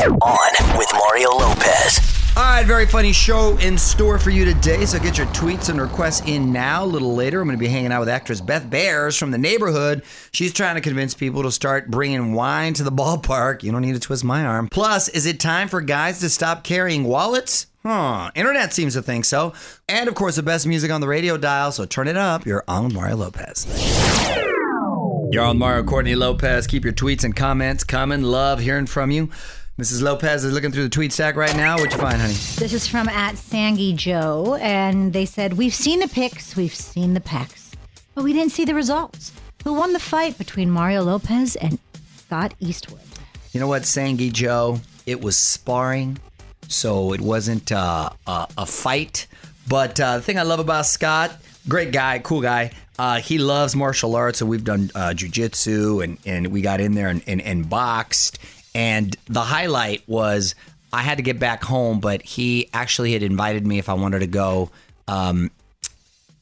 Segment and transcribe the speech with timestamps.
[0.00, 2.00] On with Mario Lopez.
[2.34, 4.86] All right, very funny show in store for you today.
[4.86, 6.84] So get your tweets and requests in now.
[6.84, 9.36] A little later, I'm going to be hanging out with actress Beth Behrs from the
[9.36, 10.02] neighborhood.
[10.32, 13.62] She's trying to convince people to start bringing wine to the ballpark.
[13.62, 14.68] You don't need to twist my arm.
[14.68, 17.66] Plus, is it time for guys to stop carrying wallets?
[17.84, 18.30] Huh.
[18.34, 19.52] Internet seems to think so.
[19.86, 21.72] And of course, the best music on the radio dial.
[21.72, 22.46] So turn it up.
[22.46, 23.66] You're on with Mario Lopez.
[25.32, 26.66] You're on Mario Courtney Lopez.
[26.66, 28.22] Keep your tweets and comments coming.
[28.22, 29.30] Love hearing from you.
[29.80, 30.02] Mrs.
[30.02, 31.76] Lopez is looking through the tweet stack right now.
[31.76, 32.34] What'd you find, honey?
[32.34, 37.14] This is from at Sangy Joe, and they said, We've seen the pics, we've seen
[37.14, 37.72] the pecs,
[38.14, 39.32] but we didn't see the results.
[39.64, 41.78] Who won the fight between Mario Lopez and
[42.14, 43.00] Scott Eastwood?
[43.52, 44.80] You know what, Sangy Joe?
[45.06, 46.18] It was sparring,
[46.68, 49.28] so it wasn't uh, a, a fight.
[49.66, 51.40] But uh, the thing I love about Scott,
[51.70, 52.72] great guy, cool guy.
[52.98, 56.92] Uh, he loves martial arts, and we've done uh, jujitsu, and and we got in
[56.92, 58.38] there and, and, and boxed.
[58.74, 60.54] And the highlight was
[60.92, 64.20] I had to get back home, but he actually had invited me if I wanted
[64.20, 64.70] to go
[65.08, 65.50] um,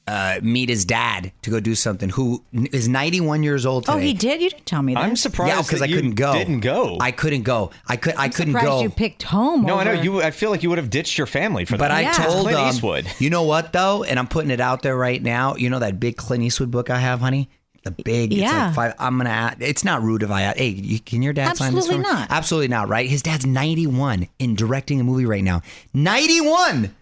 [0.07, 2.09] uh, meet his dad to go do something.
[2.11, 3.95] Who is 91 years old today?
[3.95, 4.41] Oh, he did?
[4.41, 5.01] You didn't tell me that.
[5.05, 6.33] I'm surprised Yeah, because I couldn't go.
[6.33, 6.97] Didn't go.
[6.99, 7.73] I couldn't go.
[7.87, 8.15] I could.
[8.17, 8.83] I couldn't Surprised go.
[8.83, 9.67] you picked home.
[9.67, 10.23] no, I know over- you.
[10.23, 11.89] I feel like you would have ditched your family for But that.
[11.89, 12.12] But I Yeah.
[12.12, 13.06] told Clint them, Eastwood.
[13.19, 15.56] you know what though, and I'm putting it out there right now.
[15.56, 17.51] You know that big Clint Eastwood book I have, honey.
[17.84, 18.67] The big, it's Yeah.
[18.67, 18.95] like five.
[18.98, 19.31] I'm gonna.
[19.31, 20.43] Add, it's not rude if I.
[20.43, 21.84] Add, hey, you, can your dad sign this?
[21.84, 22.31] Absolutely not.
[22.31, 22.89] Absolutely not.
[22.89, 23.09] Right?
[23.09, 25.62] His dad's 91 and directing a movie right now.
[25.95, 26.95] 91.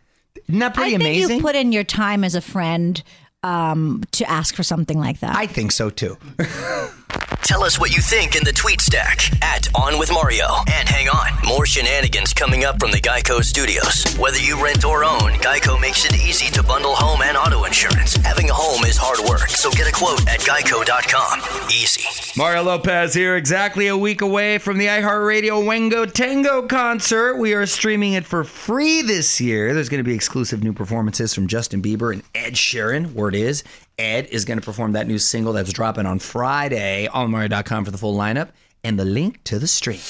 [0.49, 1.37] Isn't that pretty I think amazing?
[1.39, 3.03] you put in your time as a friend
[3.43, 5.35] um, to ask for something like that.
[5.35, 6.17] I think so too.
[7.43, 10.47] Tell us what you think in the tweet stack at On With Mario.
[10.73, 14.05] And hang on, more shenanigans coming up from the Geico Studios.
[14.19, 18.15] Whether you rent or own, Geico makes it easy to bundle home and auto insurance.
[18.17, 21.71] Having a home is hard work, so get a quote at geico.com.
[21.71, 22.05] Easy.
[22.39, 27.37] Mario Lopez here, exactly a week away from the iHeartRadio Wango Tango concert.
[27.37, 29.73] We are streaming it for free this year.
[29.73, 33.15] There's going to be exclusive new performances from Justin Bieber and Ed Sheeran.
[33.15, 33.65] Word is,
[33.99, 37.91] Ed is going to perform that new single that's dropping on Friday on Mario.com for
[37.91, 38.51] the full lineup
[38.85, 40.01] and the link to the stream.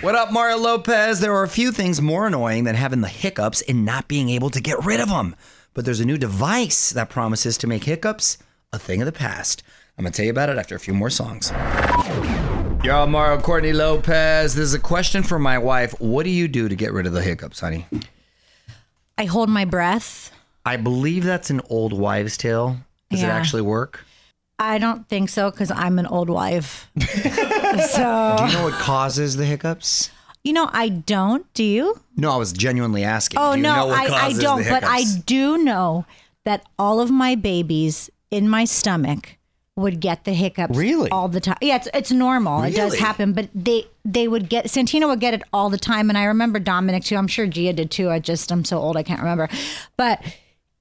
[0.00, 1.18] What up, Mario Lopez?
[1.18, 4.48] There are a few things more annoying than having the hiccups and not being able
[4.50, 5.34] to get rid of them.
[5.74, 8.38] But there's a new device that promises to make hiccups
[8.72, 9.62] a thing of the past.
[9.96, 11.50] I'm going to tell you about it after a few more songs.
[12.84, 14.54] Yo, Mario Courtney Lopez.
[14.54, 15.94] This is a question for my wife.
[16.00, 17.86] What do you do to get rid of the hiccups, honey?
[19.16, 20.30] I hold my breath.
[20.64, 22.76] I believe that's an old wives' tale.
[23.10, 23.34] Does it Yeah.
[23.36, 24.04] actually work?
[24.58, 26.90] I don't think so because I'm an old wife.
[27.00, 30.10] so, Do you know what causes the hiccups?
[30.44, 31.52] you know, I don't.
[31.54, 32.00] Do you?
[32.16, 33.38] No, I was genuinely asking.
[33.40, 34.64] Oh do you no, know what I, I causes don't.
[34.68, 35.14] But I hiccups?
[35.24, 36.06] do know
[36.44, 39.36] that all of my babies in my stomach
[39.76, 41.10] would get the hiccups Really?
[41.10, 41.58] all the time.
[41.60, 42.62] Yeah, it's it's normal.
[42.62, 42.98] It does Really?
[42.98, 46.24] happen, but they they would get Santino would get it all the time, and I
[46.24, 47.16] remember Dominic too.
[47.16, 48.08] I'm sure Gia did too.
[48.10, 49.48] I just I'm so old I can't remember,
[49.96, 50.20] but.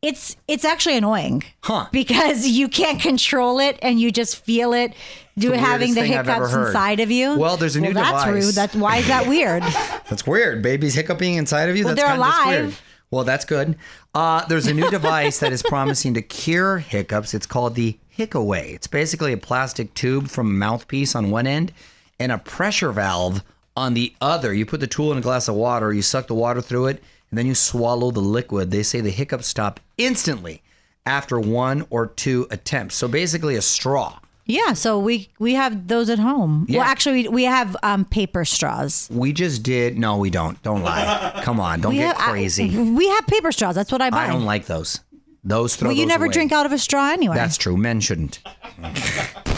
[0.07, 1.87] It's it's actually annoying, Huh.
[1.91, 4.93] Because you can't control it, and you just feel it,
[5.37, 7.37] do the having the weirdest thing I've ever hiccups inside of you.
[7.37, 8.45] Well, there's a new that's device.
[8.45, 8.55] rude.
[8.55, 9.63] That's why is that weird?
[10.09, 10.61] That's weird.
[10.63, 11.83] Babies hiccuping inside of you.
[11.85, 12.59] Well, that's they're just weird.
[12.65, 12.81] alive.
[13.11, 13.75] Well, that's good.
[14.15, 17.33] Uh, there's a new device that is promising to cure hiccups.
[17.33, 18.73] It's called the HiccAway.
[18.73, 21.73] It's basically a plastic tube from a mouthpiece on one end
[22.19, 23.43] and a pressure valve
[23.77, 24.53] on the other.
[24.53, 27.01] You put the tool in a glass of water, you suck the water through it,
[27.29, 28.71] and then you swallow the liquid.
[28.71, 30.61] They say the hiccups stop instantly
[31.05, 32.95] after one or two attempts.
[32.95, 34.19] So basically, a straw.
[34.49, 36.65] Yeah, so we we have those at home.
[36.69, 36.79] Yeah.
[36.79, 39.09] Well, actually, we, we have um, paper straws.
[39.11, 39.97] We just did.
[39.99, 40.61] No, we don't.
[40.63, 41.41] Don't lie.
[41.43, 41.81] Come on.
[41.81, 42.69] Don't We get have, I- crazy.
[42.79, 43.75] we have paper straws.
[43.75, 44.23] That's what I buy.
[44.23, 45.01] I don't like those.
[45.47, 46.33] Those throw well, you those never away.
[46.33, 47.35] drink out of a straw anyway.
[47.37, 47.77] That's true.
[47.77, 48.39] Men shouldn't.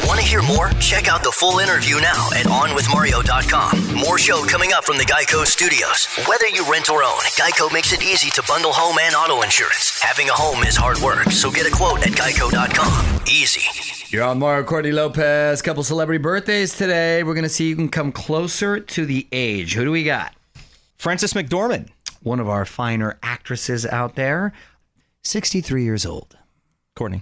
[0.06, 0.70] Want to hear more?
[0.80, 3.96] Check out the full interview now at OnWithMario.com.
[3.96, 6.06] More show coming up from the Geico Studios.
[6.28, 10.00] Whether you rent or own, Geico makes it easy to bundle home and auto insurance.
[10.00, 13.22] Having a home is hard work, so get a quote at Geico.com.
[13.28, 13.62] Easy.
[14.16, 15.64] You're on Mario Courtney Lopez.
[15.64, 17.24] Couple celebrity birthdays today.
[17.24, 19.74] We're gonna see who can come closer to the age.
[19.74, 20.36] Who do we got?
[20.98, 21.90] Frances McDormand.
[22.22, 24.54] One of our finer actresses out there.
[25.24, 26.38] 63 years old.
[26.96, 27.22] Courtney.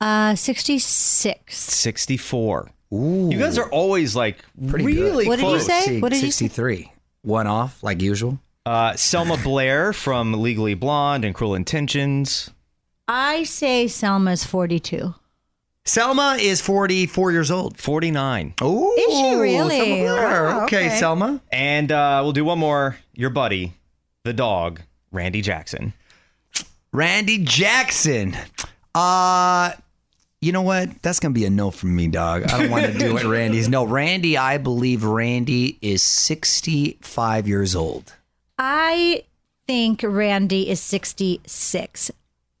[0.00, 1.56] uh, sixty-six.
[1.58, 2.70] 64.
[2.92, 3.28] Ooh.
[3.32, 4.38] You guys are always like
[4.68, 5.28] pretty really good.
[5.28, 5.66] What did you close.
[5.66, 5.80] say?
[5.82, 6.46] See, What did you say?
[6.48, 6.92] 63.
[7.22, 8.38] One off, like usual.
[8.64, 12.50] Uh, Selma Blair from Legally Blonde and Cruel Intentions.
[13.08, 15.14] I say Selma's forty-two.
[15.84, 17.78] Selma is 44 years old.
[17.78, 18.54] 49.
[18.60, 19.76] Oh, Is she really?
[19.78, 20.44] Selma Blair.
[20.44, 20.96] Wow, okay, okay.
[20.96, 21.40] Selma.
[21.52, 22.96] And uh, we'll do one more.
[23.14, 23.72] Your buddy,
[24.24, 24.80] the dog,
[25.12, 25.92] Randy Jackson.
[26.96, 28.34] Randy Jackson.
[28.94, 29.72] Uh
[30.40, 31.02] you know what?
[31.02, 32.44] That's gonna be a no from me, dog.
[32.44, 33.68] I don't want to do what Randy's.
[33.68, 34.38] No, Randy.
[34.38, 38.14] I believe Randy is sixty-five years old.
[38.58, 39.24] I
[39.66, 42.10] think Randy is 66.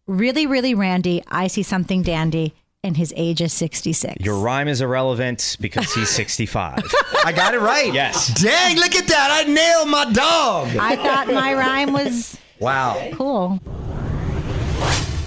[0.06, 2.52] Really, really, Randy, I see something dandy,
[2.84, 4.22] and his age is 66.
[4.22, 6.80] Your rhyme is irrelevant because he's 65.
[7.24, 7.94] I got it right.
[7.94, 8.28] Yes.
[8.42, 8.76] Dang!
[8.76, 9.44] Look at that!
[9.46, 10.76] I nailed my dog.
[10.76, 13.08] I thought my rhyme was Wow.
[13.14, 13.60] cool.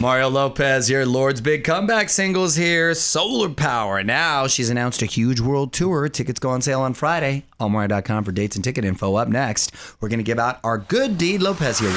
[0.01, 4.01] Mario Lopez here, Lorde's big comeback singles here, Solar Power.
[4.01, 6.07] Now she's announced a huge world tour.
[6.07, 7.43] Tickets go on sale on Friday.
[7.59, 9.15] Allmario.com for dates and ticket info.
[9.15, 11.95] Up next, we're going to give out our Good Deed Lopez Award.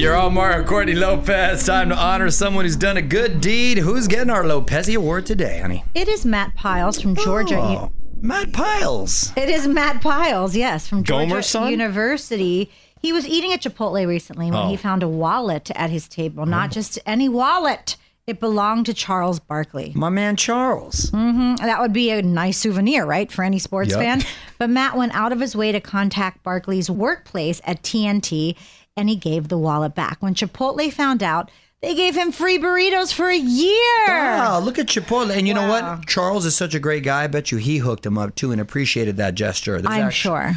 [0.00, 1.66] You're all Mario Courtney Lopez.
[1.66, 3.76] Time to honor someone who's done a good deed.
[3.76, 5.84] Who's getting our Lopez Award today, honey?
[5.94, 7.58] It is Matt Piles from Georgia.
[7.58, 7.92] Oh,
[8.22, 9.32] Matt Piles.
[9.36, 11.54] It is Matt Piles, yes, from Georgia Gomer's?
[11.54, 12.70] University.
[13.04, 16.46] He was eating at Chipotle recently when he found a wallet at his table.
[16.46, 17.96] Not just any wallet.
[18.26, 19.92] It belonged to Charles Barkley.
[19.94, 21.10] My man Charles.
[21.10, 21.56] Mm-hmm.
[21.56, 23.98] That would be a nice souvenir, right, for any sports Yep.
[24.00, 24.22] fan.
[24.58, 28.56] But Matt went out of his way to contact Barkley's workplace at TNT
[28.96, 30.22] and he gave the wallet back.
[30.22, 31.50] When Chipotle found out,
[31.82, 34.06] they gave him free burritos for a year.
[34.08, 35.36] Wow, look at Chipotle.
[35.36, 36.06] And you know what?
[36.06, 37.24] Charles is such a great guy.
[37.24, 39.82] I bet you he hooked him up too and appreciated that gesture.
[39.82, 40.52] There's I'm actu- sure.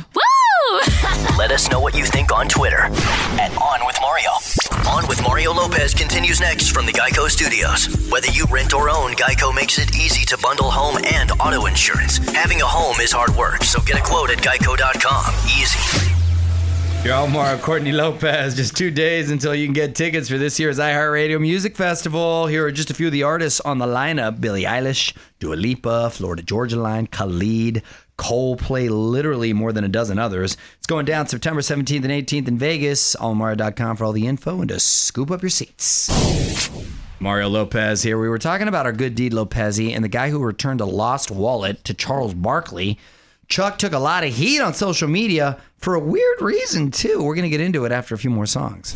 [1.38, 2.80] Let us know what you think on Twitter
[3.40, 4.32] at On With Mario.
[4.86, 7.88] On With Mario Lopez continues next from the Geico Studios.
[8.12, 12.18] Whether you rent or own, Geico makes it easy to bundle home and auto insurance.
[12.34, 15.34] Having a home is hard work, so get a quote at geico.com.
[15.46, 16.14] Easy.
[17.06, 18.54] You're all Mario Courtney Lopez.
[18.54, 22.48] Just two days until you can get tickets for this year's iHeartRadio Music Festival.
[22.48, 26.10] Here are just a few of the artists on the lineup Billie Eilish, Dua Lipa,
[26.10, 27.84] Florida Georgia Line, Khalid,
[28.18, 30.58] Coldplay, literally more than a dozen others.
[30.78, 33.16] It's going down September 17th and 18th in Vegas.
[33.16, 36.10] Allmario.com for all the info and to scoop up your seats.
[37.20, 38.20] Mario Lopez here.
[38.20, 41.32] We were talking about our good deed Lopez and the guy who returned a lost
[41.32, 43.00] wallet to Charles Barkley.
[43.48, 47.24] Chuck took a lot of heat on social media for a weird reason, too.
[47.24, 48.94] We're going to get into it after a few more songs.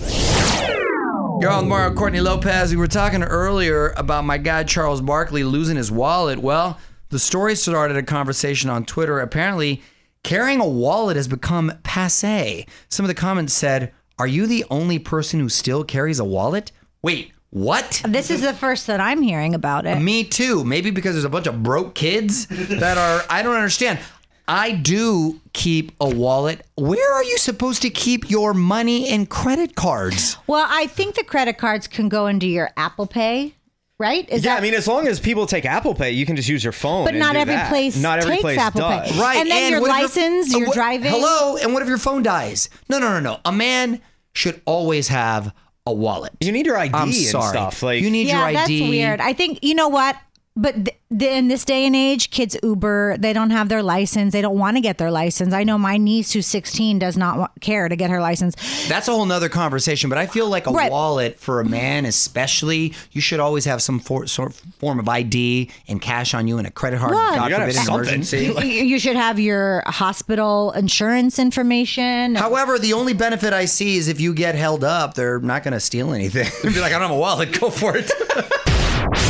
[1.39, 2.69] You're on Mario Courtney Lopez.
[2.69, 6.37] We were talking earlier about my guy Charles Barkley losing his wallet.
[6.37, 6.77] Well,
[7.11, 9.19] the story started a conversation on Twitter.
[9.19, 9.81] Apparently,
[10.23, 12.65] carrying a wallet has become passe.
[12.89, 16.71] Some of the comments said, Are you the only person who still carries a wallet?
[17.03, 18.01] Wait, what?
[18.07, 19.99] This is the first that I'm hearing about it.
[19.99, 20.63] Me too.
[20.63, 23.23] Maybe because there's a bunch of broke kids that are.
[23.29, 23.99] I don't understand.
[24.47, 26.65] I do keep a wallet.
[26.75, 30.37] Where are you supposed to keep your money and credit cards?
[30.47, 33.55] Well, I think the credit cards can go into your Apple Pay,
[34.01, 34.27] right?
[34.29, 36.49] Is yeah, that I mean, as long as people take Apple Pay, you can just
[36.49, 37.05] use your phone.
[37.05, 37.69] But and not do every that.
[37.69, 39.11] place Not every takes place Apple does.
[39.11, 39.19] Pay.
[39.19, 39.37] Right.
[39.37, 41.11] And then your what if license, uh, your what- driving.
[41.11, 41.55] Hello.
[41.57, 42.69] And what if your phone dies?
[42.89, 43.39] No, no, no, no.
[43.45, 44.01] A man
[44.33, 45.53] should always have
[45.85, 46.33] a wallet.
[46.41, 47.51] You need your ID I'm and sorry.
[47.51, 47.83] stuff.
[47.83, 48.55] Like you need yeah, your ID.
[48.55, 49.21] that's weird.
[49.21, 50.15] I think you know what.
[50.53, 53.15] But th- th- in this day and age, kids Uber.
[53.17, 54.33] They don't have their license.
[54.33, 55.53] They don't want to get their license.
[55.53, 58.55] I know my niece, who's 16, does not wa- care to get her license.
[58.89, 60.91] That's a whole nother conversation, but I feel like a Right.
[60.91, 65.69] wallet for a man, especially, you should always have some for, sort form of ID
[65.87, 67.13] and cash on you and a credit card.
[67.13, 67.35] Right.
[67.37, 68.43] God You gotta forbid, an something.
[68.43, 68.67] emergency.
[68.67, 72.35] You you should have your hospital insurance information.
[72.35, 75.73] However, the only benefit I see is if you get held up, they're not going
[75.73, 76.49] to steal anything.
[76.61, 77.57] They'll be like, I don't have a wallet.
[77.57, 78.11] Go for it.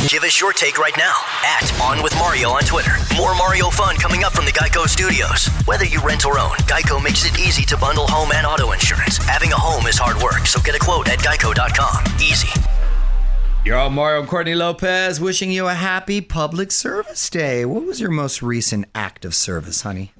[0.08, 1.14] Give us your take right now
[1.44, 2.90] at On With Mario on Twitter.
[3.16, 5.46] More Mario fun coming up from the Geico Studios.
[5.64, 9.16] Whether you rent or own, Geico makes it easy to bundle home and auto insurance.
[9.18, 12.04] Having a home is hard work, so get a quote at geico.com.
[12.20, 12.48] Easy.
[13.64, 17.64] You're all Mario Courtney Lopez wishing you a happy public service day.
[17.64, 20.12] What was your most recent act of service, honey?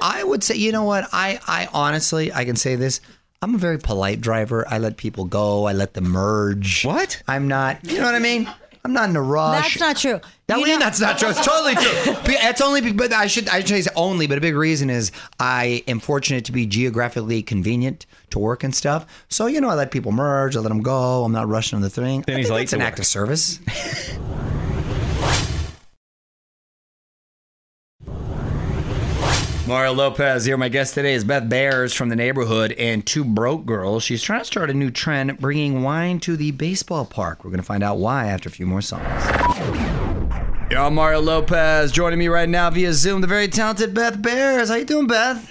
[0.00, 1.08] I would say, you know what?
[1.12, 3.00] I, I honestly, I can say this.
[3.42, 4.66] I'm a very polite driver.
[4.68, 5.64] I let people go.
[5.66, 6.84] I let them merge.
[6.84, 7.22] What?
[7.26, 8.48] I'm not, you know what I mean?
[8.86, 9.74] I'm not in a rush.
[9.74, 10.20] That's not true.
[10.46, 11.30] That You mean know- that's not true.
[11.30, 12.14] It's totally true.
[12.24, 14.28] Be- It's only, be- but I should I should say only.
[14.28, 18.72] But a big reason is I am fortunate to be geographically convenient to work and
[18.72, 19.04] stuff.
[19.28, 20.54] So you know, I let people merge.
[20.56, 21.24] I let them go.
[21.24, 22.22] I'm not rushing on the thing.
[22.28, 23.58] Then I he's think late that's an to act of service.
[29.66, 30.56] Mario Lopez here.
[30.56, 34.04] My guest today is Beth Behrs from the neighborhood and Two Broke Girls.
[34.04, 37.42] She's trying to start a new trend, bringing wine to the baseball park.
[37.42, 39.02] We're going to find out why after a few more songs.
[40.70, 43.20] Yo, Mario Lopez joining me right now via Zoom.
[43.22, 44.68] The very talented Beth Behrs.
[44.68, 45.44] How you doing, Beth?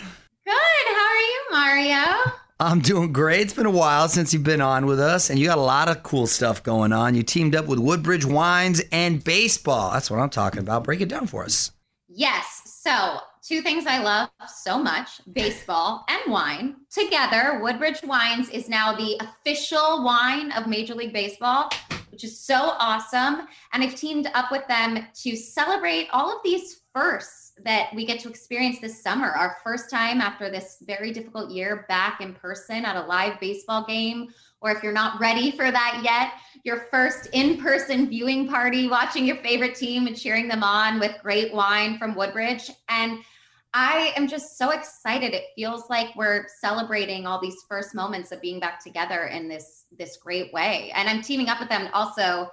[0.45, 0.53] Good.
[0.53, 2.31] How are you, Mario?
[2.61, 3.41] I'm doing great.
[3.41, 5.89] It's been a while since you've been on with us, and you got a lot
[5.89, 7.15] of cool stuff going on.
[7.15, 9.91] You teamed up with Woodbridge Wines and baseball.
[9.91, 10.85] That's what I'm talking about.
[10.85, 11.71] Break it down for us.
[12.07, 12.61] Yes.
[12.65, 16.77] So, two things I love so much baseball and wine.
[16.89, 21.69] Together, Woodbridge Wines is now the official wine of Major League Baseball.
[22.15, 23.45] which is so awesome.
[23.73, 28.21] And I've teamed up with them to celebrate all of these firsts that we get
[28.21, 29.31] to experience this summer.
[29.31, 33.85] Our first time after this very difficult year back in person at a live baseball
[33.85, 34.29] game.
[34.61, 36.31] Or if you're not ready for that yet,
[36.63, 41.17] your first in person viewing party, watching your favorite team and cheering them on with
[41.21, 42.71] great wine from Woodbridge.
[42.87, 43.19] And
[43.77, 45.33] I am just so excited.
[45.33, 49.83] It feels like we're celebrating all these first moments of being back together in this
[49.97, 50.93] this great way.
[50.95, 52.49] And I'm teaming up with them also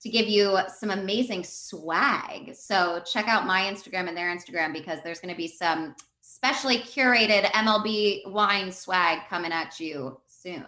[0.00, 2.56] to give you some amazing swag.
[2.56, 6.78] So check out my Instagram and their Instagram because there's going to be some specially
[6.78, 10.66] curated MLB wine swag coming at you soon.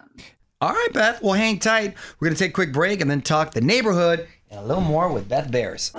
[0.61, 1.21] All right, Beth.
[1.21, 1.95] Well, hang tight.
[2.19, 4.81] We're going to take a quick break and then talk the neighborhood and a little
[4.81, 5.91] more with Beth Behrs.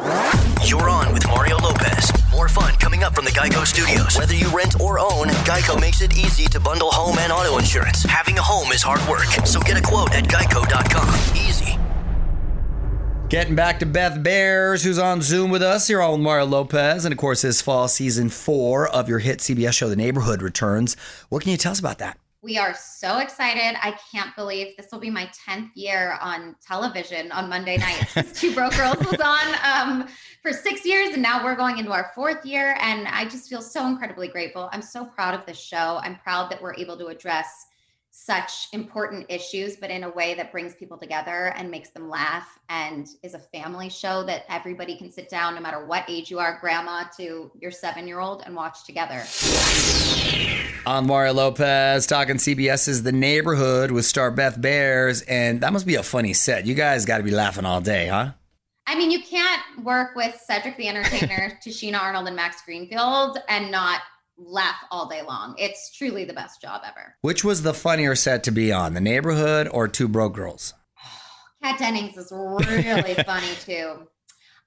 [0.66, 2.10] You're on with Mario Lopez.
[2.38, 4.16] More fun coming up from the Geico Studios.
[4.16, 8.04] Whether you rent or own, Geico makes it easy to bundle home and auto insurance.
[8.04, 11.36] Having a home is hard work, so get a quote at geico.com.
[11.36, 11.76] Easy.
[13.28, 15.90] Getting back to Beth Behrs, who's on Zoom with us.
[15.90, 17.04] You're all with Mario Lopez.
[17.04, 20.96] And of course, this fall, season four of your hit CBS show, The Neighborhood, returns.
[21.30, 22.20] What can you tell us about that?
[22.48, 23.76] We are so excited.
[23.82, 28.40] I can't believe this will be my 10th year on television on Monday nights.
[28.40, 30.08] Two Broke Girls was on um,
[30.40, 32.78] for six years, and now we're going into our fourth year.
[32.80, 34.70] And I just feel so incredibly grateful.
[34.72, 36.00] I'm so proud of this show.
[36.02, 37.66] I'm proud that we're able to address
[38.24, 42.58] such important issues, but in a way that brings people together and makes them laugh
[42.68, 46.38] and is a family show that everybody can sit down, no matter what age you
[46.38, 49.22] are, grandma to your seven year old, and watch together.
[50.84, 55.22] I'm Mario Lopez talking CBS's The Neighborhood with star Beth Behrs.
[55.28, 56.66] And that must be a funny set.
[56.66, 58.32] You guys got to be laughing all day, huh?
[58.86, 63.70] I mean, you can't work with Cedric the Entertainer, Tichina Arnold, and Max Greenfield and
[63.70, 64.00] not
[64.38, 65.54] laugh all day long.
[65.58, 67.16] It's truly the best job ever.
[67.20, 70.74] Which was the funnier set to be on, The Neighborhood or Two Broke Girls?
[71.62, 74.06] Kat Dennings is really funny too.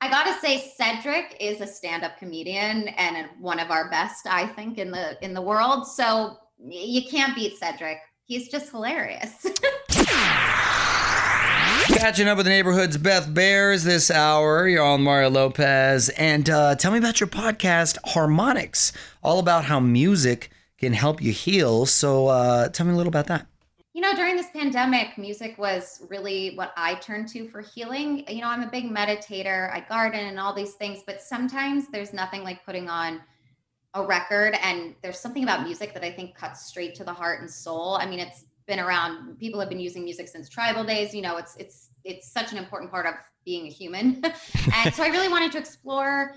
[0.04, 4.80] I gotta say, Cedric is a stand-up comedian and one of our best, I think,
[4.80, 5.88] in the in the world.
[5.88, 6.38] So
[6.68, 7.98] you can't beat Cedric.
[8.26, 9.46] He's just hilarious.
[12.02, 14.68] Catching up with the neighborhood's Beth Behrs this hour.
[14.68, 16.10] You're on Mario Lopez.
[16.10, 18.92] And uh, tell me about your podcast, Harmonics,
[19.22, 21.86] all about how music can help you heal.
[21.86, 23.46] So uh, tell me a little about that.
[23.94, 28.26] You know, during this pandemic, music was really what I turned to for healing.
[28.28, 32.14] You know, I'm a big meditator, I garden and all these things, but sometimes there's
[32.14, 33.22] nothing like putting on
[33.94, 34.58] a record.
[34.64, 37.94] And there's something about music that I think cuts straight to the heart and soul.
[38.02, 41.36] I mean, it's been around people have been using music since tribal days you know
[41.36, 43.16] it's it's it's such an important part of
[43.46, 44.22] being a human.
[44.76, 46.36] And so i really wanted to explore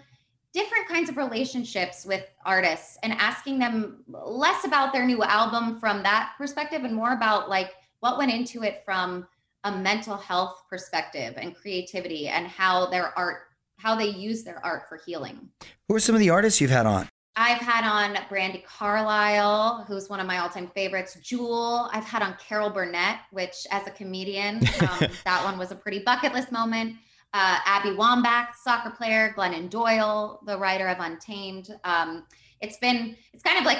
[0.52, 6.02] different kinds of relationships with artists and asking them less about their new album from
[6.04, 9.26] that perspective and more about like what went into it from
[9.64, 13.42] a mental health perspective and creativity and how their art
[13.76, 15.48] how they use their art for healing.
[15.88, 20.08] Who are some of the artists you've had on I've had on Brandi Carlile, who's
[20.08, 21.16] one of my all-time favorites.
[21.20, 21.90] Jewel.
[21.92, 25.98] I've had on Carol Burnett, which, as a comedian, um, that one was a pretty
[25.98, 26.94] bucket list moment.
[27.32, 29.34] Uh, Abby Wambach, soccer player.
[29.36, 31.70] Glennon Doyle, the writer of Untamed.
[31.82, 32.24] Um,
[32.60, 33.16] it's been.
[33.32, 33.78] It's kind of like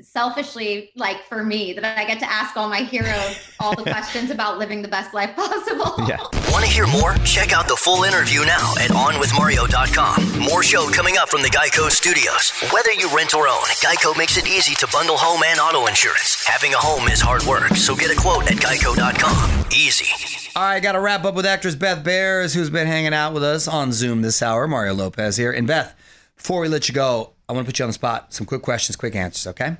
[0.00, 4.30] selfishly like for me that I get to ask all my heroes all the questions
[4.30, 5.94] about living the best life possible.
[6.06, 6.18] Yeah.
[6.50, 7.14] Want to hear more?
[7.24, 10.40] Check out the full interview now at onwithmario.com.
[10.40, 12.50] More show coming up from the Geico Studios.
[12.72, 16.44] Whether you rent or own, Geico makes it easy to bundle home and auto insurance.
[16.46, 19.64] Having a home is hard work, so get a quote at geico.com.
[19.72, 20.50] Easy.
[20.56, 23.44] All right, got to wrap up with actress Beth Behrs, who's been hanging out with
[23.44, 24.66] us on Zoom this hour.
[24.66, 25.52] Mario Lopez here.
[25.52, 25.94] And Beth,
[26.36, 28.32] before we let you go, I want to put you on the spot.
[28.34, 29.76] Some quick questions, quick answers, okay?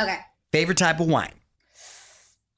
[0.00, 0.18] Okay.
[0.52, 1.32] Favorite type of wine?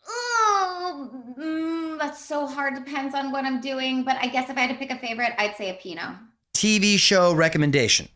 [0.08, 2.74] Oh, mm, that's so hard.
[2.74, 4.02] Depends on what I'm doing.
[4.02, 6.16] But I guess if I had to pick a favorite, I'd say a Pinot.
[6.54, 8.08] TV show recommendation?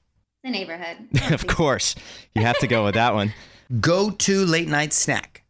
[0.42, 1.08] The neighborhood.
[1.30, 1.94] of course.
[2.34, 3.32] You have to go with that one.
[3.80, 5.44] Go to late night snack?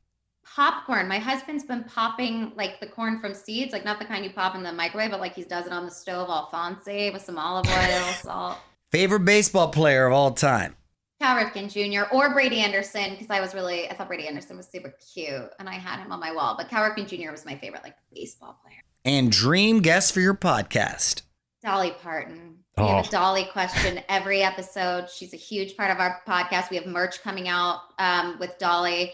[0.44, 1.08] Popcorn.
[1.08, 4.54] My husband's been popping like the corn from seeds, like not the kind you pop
[4.54, 7.66] in the microwave, but like he does it on the stove, Alphonse, with some olive
[7.66, 8.58] oil, salt.
[8.92, 10.76] Favorite baseball player of all time?
[11.22, 12.12] Cal Ripken Jr.
[12.12, 15.68] or Brady Anderson because I was really I thought Brady Anderson was super cute and
[15.68, 16.56] I had him on my wall.
[16.58, 17.30] But Cal Ripken Jr.
[17.30, 18.80] was my favorite like baseball player.
[19.04, 21.22] And dream guest for your podcast?
[21.62, 22.56] Dolly Parton.
[22.76, 23.08] We have Oh.
[23.08, 25.08] a Dolly question every episode.
[25.10, 26.70] She's a huge part of our podcast.
[26.70, 29.12] We have merch coming out um, with Dolly,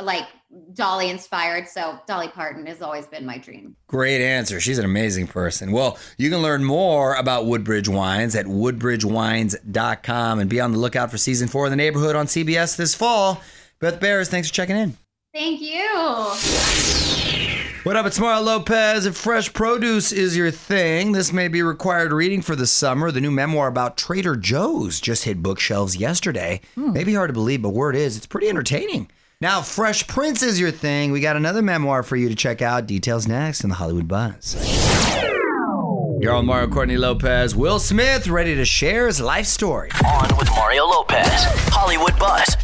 [0.00, 0.26] like
[0.74, 1.68] Dolly inspired.
[1.68, 3.76] So Dolly Parton has always been my dream.
[3.86, 4.60] Great answer.
[4.60, 5.72] She's an amazing person.
[5.72, 11.10] Well, you can learn more about Woodbridge Wines at woodbridgewines.com and be on the lookout
[11.10, 13.40] for season four of The Neighborhood on CBS this fall.
[13.80, 14.96] Beth Behrs, thanks for checking in.
[15.32, 16.32] Thank you.
[17.84, 18.06] What up?
[18.06, 19.06] It's Mario Lopez.
[19.06, 23.10] If fresh produce is your thing, this may be required reading for the summer.
[23.10, 26.60] The new memoir about Trader Joe's just hit bookshelves yesterday.
[26.76, 26.92] Hmm.
[26.92, 29.10] Maybe hard to believe, but word is it's pretty entertaining.
[29.42, 32.86] Now, Fresh Prince is your thing, we got another memoir for you to check out.
[32.86, 34.54] Details next in the Hollywood Buzz.
[36.20, 37.56] You're on Mario Courtney Lopez.
[37.56, 39.90] Will Smith ready to share his life story.
[40.06, 41.26] On with Mario Lopez.
[41.72, 42.54] Hollywood Buzz.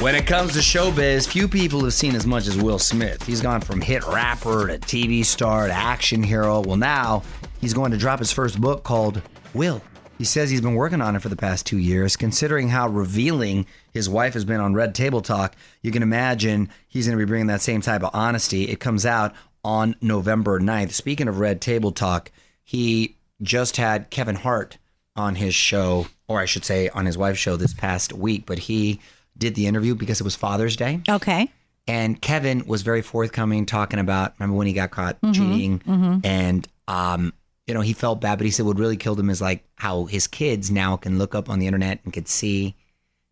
[0.00, 3.22] When it comes to showbiz, few people have seen as much as Will Smith.
[3.26, 6.62] He's gone from hit rapper to TV star to action hero.
[6.62, 7.22] Well, now
[7.60, 9.20] he's going to drop his first book called
[9.52, 9.82] Will.
[10.22, 12.14] He says he's been working on it for the past two years.
[12.14, 17.08] Considering how revealing his wife has been on Red Table Talk, you can imagine he's
[17.08, 18.68] going to be bringing that same type of honesty.
[18.68, 20.92] It comes out on November 9th.
[20.92, 22.30] Speaking of Red Table Talk,
[22.62, 24.78] he just had Kevin Hart
[25.16, 28.60] on his show, or I should say on his wife's show this past week, but
[28.60, 29.00] he
[29.36, 31.00] did the interview because it was Father's Day.
[31.08, 31.50] Okay.
[31.88, 35.82] And Kevin was very forthcoming talking about, remember when he got caught cheating?
[36.22, 37.32] And, um,
[37.66, 40.04] you know, he felt bad, but he said what really killed him is like how
[40.04, 42.74] his kids now can look up on the internet and could see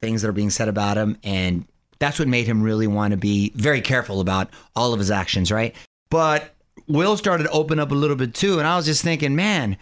[0.01, 1.19] things that are being said about him.
[1.23, 1.67] And
[1.99, 5.51] that's what made him really want to be very careful about all of his actions,
[5.51, 5.75] right?
[6.11, 6.55] But
[6.87, 8.59] Will started to open up a little bit too.
[8.59, 9.77] And I was just thinking, man,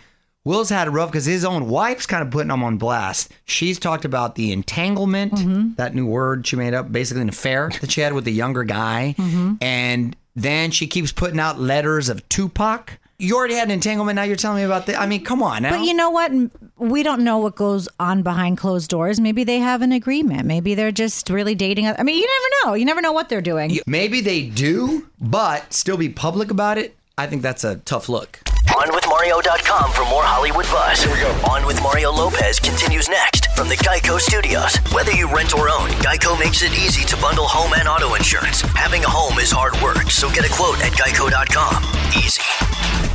[0.45, 3.33] Will's had it rough because his own wife's kind of putting him on blast.
[3.45, 5.75] She's talked about the entanglement, mm-hmm.
[5.75, 8.65] that new word she made up, basically an affair that she had with a younger
[8.65, 9.15] guy.
[9.19, 9.55] Mm-hmm.
[9.61, 12.99] And then she keeps putting out letters of Tupac.
[13.21, 14.15] You already had an entanglement.
[14.15, 14.95] Now you're telling me about the.
[14.95, 15.71] I mean, come on now.
[15.71, 16.31] But you know what?
[16.77, 19.19] We don't know what goes on behind closed doors.
[19.19, 20.45] Maybe they have an agreement.
[20.47, 21.89] Maybe they're just really dating.
[21.89, 22.75] I mean, you never know.
[22.75, 23.77] You never know what they're doing.
[23.89, 26.95] Maybe they do, but still be public about it.
[27.17, 28.39] I think that's a tough look.
[28.69, 31.03] OnWithMario.com for more Hollywood buzz.
[31.03, 31.31] Here we go.
[31.51, 34.77] On with Mario Lopez continues next from the Geico Studios.
[34.93, 38.61] Whether you rent or own, Geico makes it easy to bundle home and auto insurance.
[38.61, 41.83] Having a home is hard work, so get a quote at Geico.com.
[42.17, 43.08] Easy.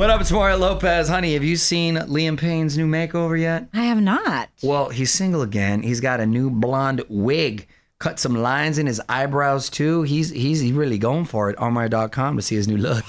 [0.00, 0.22] What up?
[0.22, 1.10] It's Mario Lopez.
[1.10, 3.68] Honey, have you seen Liam Payne's new makeover yet?
[3.74, 4.48] I have not.
[4.62, 5.82] Well, he's single again.
[5.82, 7.68] He's got a new blonde wig.
[7.98, 10.00] Cut some lines in his eyebrows too.
[10.04, 11.58] He's he's really going for it.
[11.58, 13.04] OnMario.com to see his new look.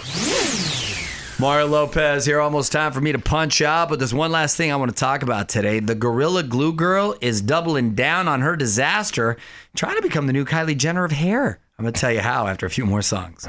[1.39, 2.42] Mario Lopez here.
[2.42, 5.00] Almost time for me to punch out, but there's one last thing I want to
[5.00, 5.80] talk about today.
[5.80, 9.38] The Gorilla Glue Girl is doubling down on her disaster,
[9.78, 11.62] trying to become the new Kylie Jenner of hair.
[11.80, 13.48] I'm gonna tell you how after a few more songs.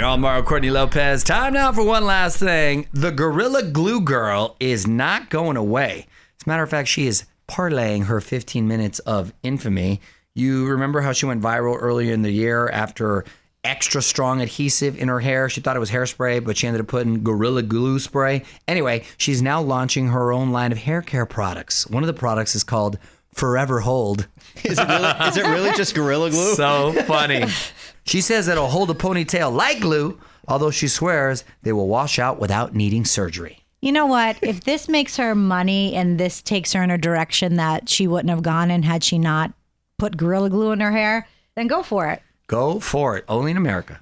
[0.00, 1.22] On Mario Courtney Lopez.
[1.22, 2.88] Time now for one last thing.
[2.92, 6.06] The Gorilla Glue Girl is not going away.
[6.40, 10.00] As a matter of fact, she is parlaying her 15 minutes of infamy.
[10.34, 13.26] You remember how she went viral earlier in the year after
[13.64, 15.50] extra strong adhesive in her hair?
[15.50, 18.44] She thought it was hairspray, but she ended up putting Gorilla Glue spray.
[18.66, 21.86] Anyway, she's now launching her own line of hair care products.
[21.86, 22.98] One of the products is called
[23.34, 24.28] Forever Hold.
[24.64, 26.54] Is it really, is it really just Gorilla Glue?
[26.54, 27.46] So funny.
[28.04, 32.38] she says it'll hold a ponytail like glue, although she swears they will wash out
[32.38, 33.64] without needing surgery.
[33.80, 34.36] You know what?
[34.42, 38.30] If this makes her money and this takes her in a direction that she wouldn't
[38.30, 39.52] have gone in had she not
[39.98, 42.22] put Gorilla Glue in her hair, then go for it.
[42.46, 43.24] Go for it.
[43.28, 43.98] Only in America.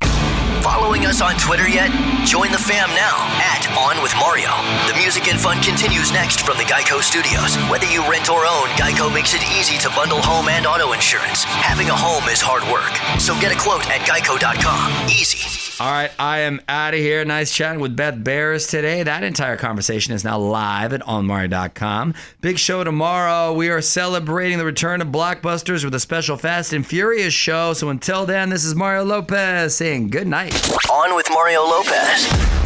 [0.71, 1.91] Following us on Twitter yet?
[2.25, 4.51] Join the fam now at On With Mario.
[4.87, 7.57] The music and fun continues next from the Geico Studios.
[7.69, 11.43] Whether you rent or own, Geico makes it easy to bundle home and auto insurance.
[11.43, 15.11] Having a home is hard work, so get a quote at Geico.com.
[15.11, 15.61] Easy.
[15.81, 17.25] All right, I am out of here.
[17.25, 19.03] Nice chatting with Beth Behrs today.
[19.03, 22.13] That entire conversation is now live at onmario.com.
[22.43, 23.55] Big show tomorrow.
[23.55, 27.73] We are celebrating the return of blockbusters with a special Fast and Furious show.
[27.73, 30.60] So until then, this is Mario Lopez saying good night.
[30.91, 32.60] On with Mario Lopez.